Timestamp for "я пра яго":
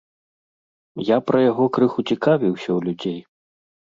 1.09-1.65